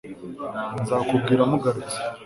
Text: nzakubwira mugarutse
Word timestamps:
nzakubwira 0.81 1.41
mugarutse 1.49 1.97